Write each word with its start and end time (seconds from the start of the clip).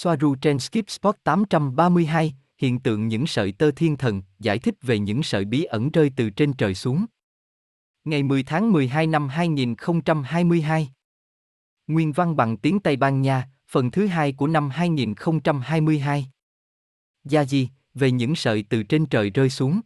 Soaru 0.00 0.34
trên 0.34 0.58
Skip 0.58 0.90
Spot 0.90 1.16
832, 1.24 2.34
hiện 2.58 2.80
tượng 2.80 3.08
những 3.08 3.26
sợi 3.26 3.52
tơ 3.52 3.70
thiên 3.70 3.96
thần, 3.96 4.22
giải 4.38 4.58
thích 4.58 4.74
về 4.82 4.98
những 4.98 5.22
sợi 5.22 5.44
bí 5.44 5.64
ẩn 5.64 5.90
rơi 5.90 6.10
từ 6.16 6.30
trên 6.30 6.52
trời 6.52 6.74
xuống. 6.74 7.06
Ngày 8.04 8.22
10 8.22 8.42
tháng 8.42 8.72
12 8.72 9.06
năm 9.06 9.28
2022. 9.28 10.88
Nguyên 11.86 12.12
văn 12.12 12.36
bằng 12.36 12.56
tiếng 12.56 12.80
Tây 12.80 12.96
Ban 12.96 13.22
Nha, 13.22 13.48
phần 13.70 13.90
thứ 13.90 14.06
hai 14.06 14.32
của 14.32 14.46
năm 14.46 14.70
2022. 14.70 16.26
Gia 17.24 17.44
Di, 17.44 17.68
về 17.94 18.10
những 18.10 18.34
sợi 18.34 18.64
từ 18.68 18.82
trên 18.82 19.06
trời 19.06 19.30
rơi 19.30 19.50
xuống. 19.50 19.80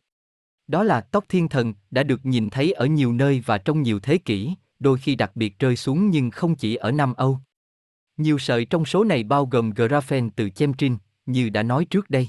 Đó 0.67 0.83
là 0.83 1.01
tóc 1.01 1.25
thiên 1.29 1.49
thần, 1.49 1.75
đã 1.91 2.03
được 2.03 2.27
nhìn 2.27 2.51
thấy 2.51 2.73
ở 2.73 2.87
nhiều 2.87 3.13
nơi 3.13 3.43
và 3.47 3.59
trong 3.59 3.83
nhiều 3.83 4.01
thế 4.01 4.19
kỷ, 4.19 4.55
đôi 4.79 4.99
khi 4.99 5.15
đặc 5.15 5.37
biệt 5.37 5.59
rơi 5.59 5.77
xuống 5.77 6.11
nhưng 6.11 6.31
không 6.31 6.55
chỉ 6.55 6.75
ở 6.75 6.91
Nam 6.91 7.15
Âu. 7.15 7.41
Nhiều 8.23 8.39
sợi 8.39 8.65
trong 8.65 8.85
số 8.85 9.05
này 9.05 9.25
bao 9.25 9.47
gồm 9.47 9.71
graphene 9.71 10.29
từ 10.37 10.51
chemtrin, 10.51 10.97
như 11.27 11.51
đã 11.51 11.63
nói 11.63 11.85
trước 11.85 12.11
đây. 12.11 12.29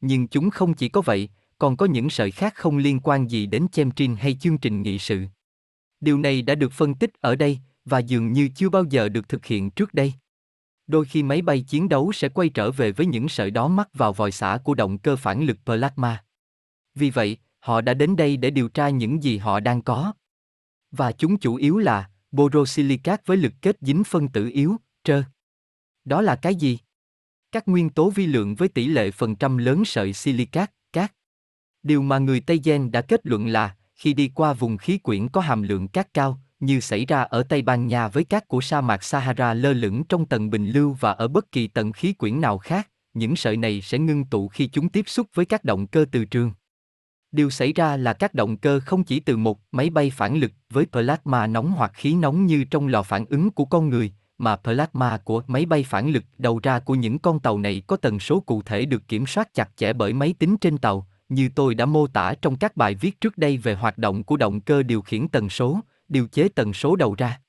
Nhưng 0.00 0.28
chúng 0.28 0.50
không 0.50 0.74
chỉ 0.74 0.88
có 0.88 1.00
vậy, 1.00 1.28
còn 1.58 1.76
có 1.76 1.86
những 1.86 2.10
sợi 2.10 2.30
khác 2.30 2.54
không 2.54 2.76
liên 2.76 3.00
quan 3.00 3.30
gì 3.30 3.46
đến 3.46 3.66
chemtrin 3.72 4.16
hay 4.16 4.34
chương 4.40 4.58
trình 4.58 4.82
nghị 4.82 4.98
sự. 4.98 5.24
Điều 6.00 6.18
này 6.18 6.42
đã 6.42 6.54
được 6.54 6.72
phân 6.72 6.94
tích 6.94 7.10
ở 7.20 7.36
đây 7.36 7.58
và 7.84 7.98
dường 7.98 8.32
như 8.32 8.48
chưa 8.54 8.68
bao 8.68 8.84
giờ 8.84 9.08
được 9.08 9.28
thực 9.28 9.46
hiện 9.46 9.70
trước 9.70 9.94
đây. 9.94 10.12
Đôi 10.86 11.04
khi 11.04 11.22
máy 11.22 11.42
bay 11.42 11.60
chiến 11.60 11.88
đấu 11.88 12.12
sẽ 12.12 12.28
quay 12.28 12.48
trở 12.48 12.70
về 12.70 12.92
với 12.92 13.06
những 13.06 13.28
sợi 13.28 13.50
đó 13.50 13.68
mắc 13.68 13.88
vào 13.94 14.12
vòi 14.12 14.30
xả 14.30 14.58
của 14.64 14.74
động 14.74 14.98
cơ 14.98 15.16
phản 15.16 15.42
lực 15.42 15.58
plasma. 15.64 16.24
Vì 16.94 17.10
vậy, 17.10 17.36
họ 17.58 17.80
đã 17.80 17.94
đến 17.94 18.16
đây 18.16 18.36
để 18.36 18.50
điều 18.50 18.68
tra 18.68 18.88
những 18.88 19.22
gì 19.22 19.38
họ 19.38 19.60
đang 19.60 19.82
có. 19.82 20.12
Và 20.90 21.12
chúng 21.12 21.38
chủ 21.38 21.54
yếu 21.54 21.78
là 21.78 22.10
borosilicat 22.30 23.26
với 23.26 23.36
lực 23.36 23.52
kết 23.62 23.76
dính 23.80 24.04
phân 24.04 24.28
tử 24.28 24.50
yếu, 24.52 24.76
trơ. 25.04 25.22
Đó 26.04 26.22
là 26.22 26.36
cái 26.36 26.54
gì? 26.54 26.78
Các 27.52 27.68
nguyên 27.68 27.90
tố 27.90 28.10
vi 28.10 28.26
lượng 28.26 28.54
với 28.54 28.68
tỷ 28.68 28.86
lệ 28.86 29.10
phần 29.10 29.36
trăm 29.36 29.56
lớn 29.56 29.84
sợi 29.84 30.12
silicat, 30.12 30.70
cát. 30.92 31.12
Điều 31.82 32.02
mà 32.02 32.18
người 32.18 32.40
Tây 32.40 32.60
Gen 32.64 32.90
đã 32.90 33.02
kết 33.02 33.20
luận 33.26 33.46
là, 33.46 33.76
khi 33.94 34.14
đi 34.14 34.30
qua 34.34 34.52
vùng 34.52 34.76
khí 34.76 34.98
quyển 34.98 35.28
có 35.28 35.40
hàm 35.40 35.62
lượng 35.62 35.88
cát 35.88 36.14
cao, 36.14 36.40
như 36.60 36.80
xảy 36.80 37.06
ra 37.06 37.22
ở 37.22 37.42
Tây 37.42 37.62
Ban 37.62 37.86
Nha 37.86 38.08
với 38.08 38.24
cát 38.24 38.48
của 38.48 38.60
sa 38.60 38.80
mạc 38.80 39.04
Sahara 39.04 39.54
lơ 39.54 39.72
lửng 39.72 40.04
trong 40.04 40.26
tầng 40.26 40.50
bình 40.50 40.70
lưu 40.70 40.96
và 41.00 41.12
ở 41.12 41.28
bất 41.28 41.52
kỳ 41.52 41.66
tầng 41.66 41.92
khí 41.92 42.12
quyển 42.12 42.40
nào 42.40 42.58
khác, 42.58 42.90
những 43.14 43.36
sợi 43.36 43.56
này 43.56 43.80
sẽ 43.80 43.98
ngưng 43.98 44.24
tụ 44.24 44.48
khi 44.48 44.66
chúng 44.66 44.88
tiếp 44.88 45.08
xúc 45.08 45.26
với 45.34 45.46
các 45.46 45.64
động 45.64 45.86
cơ 45.86 46.04
từ 46.12 46.24
trường. 46.24 46.52
Điều 47.32 47.50
xảy 47.50 47.72
ra 47.72 47.96
là 47.96 48.12
các 48.12 48.34
động 48.34 48.56
cơ 48.56 48.80
không 48.80 49.04
chỉ 49.04 49.20
từ 49.20 49.36
một 49.36 49.60
máy 49.72 49.90
bay 49.90 50.10
phản 50.10 50.36
lực 50.36 50.52
với 50.70 50.86
plasma 50.86 51.46
nóng 51.46 51.72
hoặc 51.72 51.92
khí 51.94 52.14
nóng 52.14 52.46
như 52.46 52.64
trong 52.64 52.86
lò 52.86 53.02
phản 53.02 53.24
ứng 53.26 53.50
của 53.50 53.64
con 53.64 53.88
người, 53.88 54.12
mà 54.40 54.56
plasma 54.56 55.18
của 55.24 55.42
máy 55.46 55.66
bay 55.66 55.84
phản 55.84 56.10
lực 56.10 56.24
đầu 56.38 56.60
ra 56.62 56.78
của 56.78 56.94
những 56.94 57.18
con 57.18 57.40
tàu 57.40 57.58
này 57.58 57.82
có 57.86 57.96
tần 57.96 58.20
số 58.20 58.40
cụ 58.40 58.62
thể 58.62 58.84
được 58.84 59.08
kiểm 59.08 59.26
soát 59.26 59.54
chặt 59.54 59.70
chẽ 59.76 59.92
bởi 59.92 60.12
máy 60.12 60.34
tính 60.38 60.56
trên 60.60 60.78
tàu, 60.78 61.06
như 61.28 61.48
tôi 61.54 61.74
đã 61.74 61.86
mô 61.86 62.06
tả 62.06 62.34
trong 62.42 62.56
các 62.56 62.76
bài 62.76 62.94
viết 62.94 63.20
trước 63.20 63.38
đây 63.38 63.56
về 63.56 63.74
hoạt 63.74 63.98
động 63.98 64.24
của 64.24 64.36
động 64.36 64.60
cơ 64.60 64.82
điều 64.82 65.02
khiển 65.02 65.28
tần 65.28 65.48
số, 65.48 65.80
điều 66.08 66.26
chế 66.26 66.48
tần 66.48 66.72
số 66.72 66.96
đầu 66.96 67.14
ra. 67.18 67.40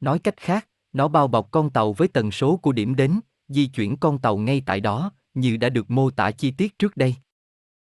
Nói 0.00 0.18
cách 0.18 0.36
khác, 0.36 0.68
nó 0.92 1.08
bao 1.08 1.28
bọc 1.28 1.50
con 1.50 1.70
tàu 1.70 1.92
với 1.92 2.08
tần 2.08 2.30
số 2.30 2.56
của 2.56 2.72
điểm 2.72 2.96
đến, 2.96 3.20
di 3.48 3.66
chuyển 3.66 3.96
con 3.96 4.18
tàu 4.18 4.36
ngay 4.36 4.62
tại 4.66 4.80
đó, 4.80 5.12
như 5.34 5.56
đã 5.56 5.68
được 5.68 5.90
mô 5.90 6.10
tả 6.10 6.30
chi 6.30 6.50
tiết 6.50 6.78
trước 6.78 6.96
đây. 6.96 7.14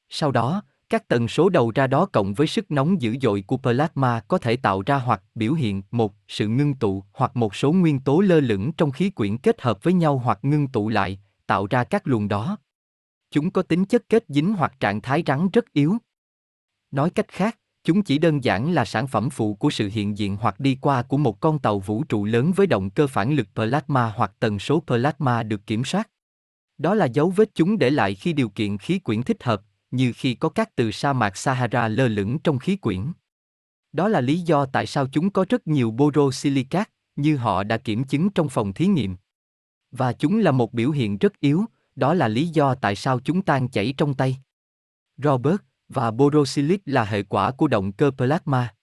Sau 0.08 0.32
đó, 0.32 0.62
các 0.92 1.08
tần 1.08 1.28
số 1.28 1.48
đầu 1.48 1.72
ra 1.74 1.86
đó 1.86 2.06
cộng 2.06 2.34
với 2.34 2.46
sức 2.46 2.70
nóng 2.70 3.02
dữ 3.02 3.16
dội 3.22 3.44
của 3.46 3.56
plasma 3.56 4.20
có 4.20 4.38
thể 4.38 4.56
tạo 4.56 4.82
ra 4.86 4.96
hoặc 4.96 5.22
biểu 5.34 5.52
hiện 5.52 5.82
một 5.90 6.14
sự 6.28 6.48
ngưng 6.48 6.74
tụ 6.74 7.04
hoặc 7.12 7.36
một 7.36 7.54
số 7.54 7.72
nguyên 7.72 8.00
tố 8.00 8.20
lơ 8.20 8.40
lửng 8.40 8.72
trong 8.72 8.90
khí 8.90 9.10
quyển 9.10 9.38
kết 9.38 9.62
hợp 9.62 9.82
với 9.82 9.92
nhau 9.92 10.18
hoặc 10.18 10.38
ngưng 10.42 10.68
tụ 10.68 10.88
lại, 10.88 11.20
tạo 11.46 11.66
ra 11.66 11.84
các 11.84 12.02
luồng 12.08 12.28
đó. 12.28 12.56
Chúng 13.30 13.50
có 13.50 13.62
tính 13.62 13.84
chất 13.84 14.02
kết 14.08 14.24
dính 14.28 14.54
hoặc 14.54 14.80
trạng 14.80 15.00
thái 15.00 15.22
rắn 15.26 15.48
rất 15.52 15.72
yếu. 15.72 15.96
Nói 16.90 17.10
cách 17.10 17.28
khác, 17.28 17.58
chúng 17.84 18.02
chỉ 18.02 18.18
đơn 18.18 18.44
giản 18.44 18.72
là 18.72 18.84
sản 18.84 19.06
phẩm 19.06 19.30
phụ 19.30 19.54
của 19.54 19.70
sự 19.70 19.90
hiện 19.92 20.18
diện 20.18 20.36
hoặc 20.40 20.60
đi 20.60 20.78
qua 20.80 21.02
của 21.02 21.16
một 21.16 21.40
con 21.40 21.58
tàu 21.58 21.78
vũ 21.78 22.04
trụ 22.04 22.24
lớn 22.24 22.52
với 22.56 22.66
động 22.66 22.90
cơ 22.90 23.06
phản 23.06 23.32
lực 23.32 23.48
plasma 23.54 24.12
hoặc 24.16 24.32
tần 24.40 24.58
số 24.58 24.82
plasma 24.86 25.42
được 25.42 25.66
kiểm 25.66 25.84
soát. 25.84 26.08
Đó 26.78 26.94
là 26.94 27.06
dấu 27.06 27.30
vết 27.30 27.50
chúng 27.54 27.78
để 27.78 27.90
lại 27.90 28.14
khi 28.14 28.32
điều 28.32 28.48
kiện 28.48 28.78
khí 28.78 28.98
quyển 28.98 29.22
thích 29.22 29.42
hợp, 29.42 29.62
như 29.92 30.12
khi 30.16 30.34
có 30.34 30.48
cát 30.48 30.76
từ 30.76 30.90
sa 30.90 31.12
mạc 31.12 31.36
Sahara 31.36 31.88
lơ 31.88 32.08
lửng 32.08 32.38
trong 32.38 32.58
khí 32.58 32.76
quyển. 32.76 33.12
Đó 33.92 34.08
là 34.08 34.20
lý 34.20 34.40
do 34.40 34.66
tại 34.66 34.86
sao 34.86 35.06
chúng 35.12 35.30
có 35.30 35.44
rất 35.48 35.66
nhiều 35.66 35.90
borosilicat, 35.90 36.90
như 37.16 37.36
họ 37.36 37.62
đã 37.62 37.76
kiểm 37.76 38.04
chứng 38.04 38.30
trong 38.30 38.48
phòng 38.48 38.72
thí 38.72 38.86
nghiệm. 38.86 39.16
Và 39.90 40.12
chúng 40.12 40.38
là 40.38 40.50
một 40.50 40.72
biểu 40.72 40.90
hiện 40.90 41.18
rất 41.18 41.40
yếu, 41.40 41.64
đó 41.96 42.14
là 42.14 42.28
lý 42.28 42.48
do 42.48 42.74
tại 42.74 42.96
sao 42.96 43.20
chúng 43.20 43.42
tan 43.42 43.68
chảy 43.68 43.94
trong 43.96 44.14
tay. 44.14 44.36
Robert, 45.16 45.56
và 45.88 46.10
borosilic 46.10 46.82
là 46.86 47.04
hệ 47.04 47.22
quả 47.22 47.50
của 47.50 47.68
động 47.68 47.92
cơ 47.92 48.10
plasma. 48.10 48.74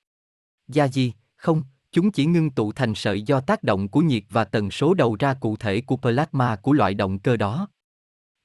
Gia 0.67 0.87
gì, 0.87 1.13
không, 1.35 1.63
chúng 1.91 2.11
chỉ 2.11 2.25
ngưng 2.25 2.51
tụ 2.51 2.71
thành 2.71 2.95
sợi 2.95 3.21
do 3.21 3.41
tác 3.41 3.63
động 3.63 3.87
của 3.87 4.01
nhiệt 4.01 4.23
và 4.29 4.43
tần 4.43 4.71
số 4.71 4.93
đầu 4.93 5.15
ra 5.19 5.33
cụ 5.33 5.55
thể 5.55 5.81
của 5.81 5.97
plasma 5.97 6.55
của 6.55 6.73
loại 6.73 6.93
động 6.93 7.19
cơ 7.19 7.37
đó. 7.37 7.67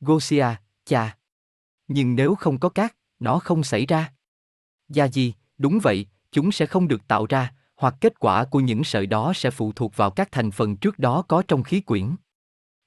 Gosia, 0.00 0.46
cha. 0.84 1.16
Nhưng 1.88 2.16
nếu 2.16 2.34
không 2.34 2.58
có 2.58 2.68
cát, 2.68 2.96
nó 3.18 3.38
không 3.38 3.62
xảy 3.62 3.86
ra. 3.86 4.12
Gia 4.88 5.08
gì, 5.08 5.34
đúng 5.58 5.78
vậy, 5.82 6.06
chúng 6.32 6.52
sẽ 6.52 6.66
không 6.66 6.88
được 6.88 7.08
tạo 7.08 7.26
ra, 7.26 7.54
hoặc 7.76 7.94
kết 8.00 8.20
quả 8.20 8.44
của 8.44 8.60
những 8.60 8.84
sợi 8.84 9.06
đó 9.06 9.32
sẽ 9.34 9.50
phụ 9.50 9.72
thuộc 9.72 9.96
vào 9.96 10.10
các 10.10 10.28
thành 10.32 10.50
phần 10.50 10.76
trước 10.76 10.98
đó 10.98 11.22
có 11.22 11.42
trong 11.48 11.62
khí 11.62 11.80
quyển. 11.80 12.14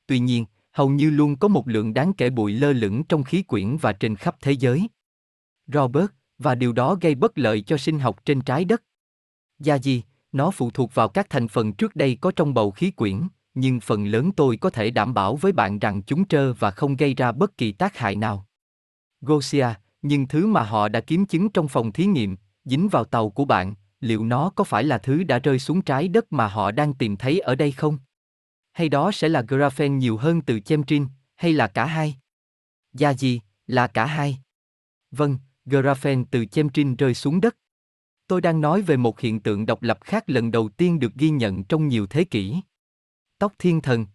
Tuy 0.07 0.19
nhiên, 0.19 0.45
hầu 0.71 0.89
như 0.89 1.09
luôn 1.09 1.35
có 1.35 1.47
một 1.47 1.67
lượng 1.67 1.93
đáng 1.93 2.13
kể 2.13 2.29
bụi 2.29 2.51
lơ 2.51 2.73
lửng 2.73 3.03
trong 3.03 3.23
khí 3.23 3.43
quyển 3.43 3.77
và 3.77 3.93
trên 3.93 4.15
khắp 4.15 4.35
thế 4.41 4.51
giới. 4.51 4.87
Robert, 5.67 6.07
và 6.37 6.55
điều 6.55 6.73
đó 6.73 6.97
gây 7.01 7.15
bất 7.15 7.37
lợi 7.37 7.61
cho 7.61 7.77
sinh 7.77 7.99
học 7.99 8.25
trên 8.25 8.41
trái 8.41 8.65
đất. 8.65 8.83
Gia 9.59 9.75
gì, 9.75 10.03
nó 10.31 10.51
phụ 10.51 10.71
thuộc 10.71 10.95
vào 10.95 11.09
các 11.09 11.29
thành 11.29 11.47
phần 11.47 11.73
trước 11.73 11.95
đây 11.95 12.17
có 12.21 12.31
trong 12.35 12.53
bầu 12.53 12.71
khí 12.71 12.91
quyển, 12.91 13.27
nhưng 13.53 13.79
phần 13.79 14.05
lớn 14.05 14.31
tôi 14.31 14.57
có 14.57 14.69
thể 14.69 14.91
đảm 14.91 15.13
bảo 15.13 15.35
với 15.35 15.51
bạn 15.51 15.79
rằng 15.79 16.01
chúng 16.03 16.27
trơ 16.27 16.53
và 16.53 16.71
không 16.71 16.95
gây 16.95 17.13
ra 17.13 17.31
bất 17.31 17.57
kỳ 17.57 17.71
tác 17.71 17.97
hại 17.97 18.15
nào. 18.15 18.47
Gosia, 19.21 19.67
nhưng 20.01 20.27
thứ 20.27 20.47
mà 20.47 20.63
họ 20.63 20.87
đã 20.87 20.99
kiếm 20.99 21.25
chứng 21.25 21.49
trong 21.49 21.67
phòng 21.67 21.91
thí 21.91 22.05
nghiệm, 22.05 22.35
dính 22.65 22.89
vào 22.89 23.03
tàu 23.03 23.29
của 23.29 23.45
bạn, 23.45 23.73
liệu 23.99 24.25
nó 24.25 24.49
có 24.55 24.63
phải 24.63 24.83
là 24.83 24.97
thứ 24.97 25.23
đã 25.23 25.39
rơi 25.39 25.59
xuống 25.59 25.81
trái 25.81 26.07
đất 26.07 26.33
mà 26.33 26.47
họ 26.47 26.71
đang 26.71 26.93
tìm 26.93 27.17
thấy 27.17 27.39
ở 27.39 27.55
đây 27.55 27.71
không? 27.71 27.97
Hay 28.73 28.89
đó 28.89 29.11
sẽ 29.11 29.29
là 29.29 29.41
graphene 29.41 29.95
nhiều 29.95 30.17
hơn 30.17 30.41
từ 30.41 30.59
chemtrin, 30.59 31.07
hay 31.35 31.53
là 31.53 31.67
cả 31.67 31.85
hai? 31.85 32.15
Gia 32.93 33.13
gì, 33.13 33.41
là 33.67 33.87
cả 33.87 34.05
hai. 34.05 34.37
Vâng, 35.11 35.37
graphene 35.65 36.23
từ 36.31 36.45
chemtrin 36.45 36.95
rơi 36.95 37.13
xuống 37.13 37.41
đất. 37.41 37.57
Tôi 38.27 38.41
đang 38.41 38.61
nói 38.61 38.81
về 38.81 38.97
một 38.97 39.19
hiện 39.19 39.39
tượng 39.39 39.65
độc 39.65 39.81
lập 39.81 39.97
khác 40.01 40.29
lần 40.29 40.51
đầu 40.51 40.69
tiên 40.69 40.99
được 40.99 41.13
ghi 41.15 41.29
nhận 41.29 41.63
trong 41.63 41.87
nhiều 41.87 42.07
thế 42.07 42.23
kỷ. 42.23 42.61
Tóc 43.39 43.53
thiên 43.59 43.81
thần. 43.81 44.05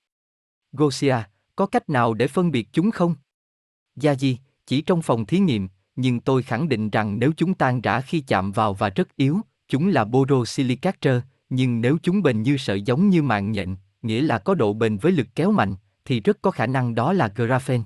Gosia, 0.73 1.17
có 1.57 1.67
cách 1.67 1.89
nào 1.91 2.15
để 2.15 2.27
phân 2.27 2.51
biệt 2.51 2.69
chúng 2.73 2.91
không? 2.91 3.15
Gia 3.97 4.15
gì, 4.15 4.39
chỉ 4.67 4.83
trong 4.83 5.03
phòng 5.03 5.27
thí 5.27 5.39
nghiệm, 5.39 5.69
nhưng 5.97 6.21
tôi 6.21 6.43
khẳng 6.43 6.69
định 6.69 6.91
rằng 6.91 7.19
nếu 7.19 7.33
chúng 7.37 7.55
tan 7.55 7.81
rã 7.81 8.01
khi 8.01 8.21
chạm 8.21 8.53
vào 8.53 8.75
và 8.75 8.89
rất 8.89 9.17
yếu, 9.17 9.41
chúng 9.69 9.89
là 9.89 10.05
borosilicat 10.05 11.01
trơ, 11.01 11.21
nhưng 11.51 11.81
nếu 11.81 11.99
chúng 12.03 12.23
bền 12.23 12.43
như 12.43 12.57
sợi 12.57 12.83
giống 12.83 13.09
như 13.09 13.23
mạng 13.23 13.53
nhện, 13.53 13.77
nghĩa 14.03 14.23
là 14.23 14.39
có 14.39 14.55
độ 14.55 14.73
bền 14.73 14.99
với 14.99 15.13
lực 15.13 15.27
kéo 15.35 15.53
mạnh, 15.53 15.75
thì 16.05 16.21
rất 16.21 16.39
có 16.43 16.51
khả 16.51 16.67
năng 16.67 16.95
đó 16.95 17.13
là 17.13 17.33
graphene. 17.37 17.85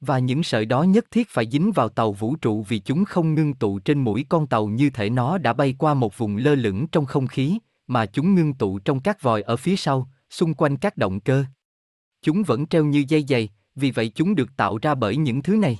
Và 0.00 0.18
những 0.18 0.42
sợi 0.42 0.66
đó 0.66 0.82
nhất 0.82 1.06
thiết 1.10 1.28
phải 1.28 1.48
dính 1.50 1.72
vào 1.72 1.88
tàu 1.88 2.12
vũ 2.12 2.36
trụ 2.36 2.64
vì 2.68 2.78
chúng 2.78 3.04
không 3.04 3.34
ngưng 3.34 3.54
tụ 3.54 3.78
trên 3.78 4.04
mũi 4.04 4.26
con 4.28 4.46
tàu 4.46 4.66
như 4.66 4.90
thể 4.90 5.10
nó 5.10 5.38
đã 5.38 5.52
bay 5.52 5.74
qua 5.78 5.94
một 5.94 6.18
vùng 6.18 6.36
lơ 6.36 6.54
lửng 6.54 6.86
trong 6.86 7.06
không 7.06 7.26
khí, 7.26 7.58
mà 7.86 8.06
chúng 8.06 8.34
ngưng 8.34 8.54
tụ 8.54 8.78
trong 8.78 9.00
các 9.00 9.22
vòi 9.22 9.42
ở 9.42 9.56
phía 9.56 9.76
sau, 9.76 10.08
xung 10.30 10.54
quanh 10.54 10.76
các 10.76 10.96
động 10.96 11.20
cơ. 11.20 11.44
Chúng 12.22 12.42
vẫn 12.42 12.66
treo 12.66 12.84
như 12.84 13.04
dây 13.08 13.24
dày, 13.28 13.48
vì 13.74 13.90
vậy 13.90 14.12
chúng 14.14 14.34
được 14.34 14.56
tạo 14.56 14.78
ra 14.82 14.94
bởi 14.94 15.16
những 15.16 15.42
thứ 15.42 15.56
này. 15.56 15.78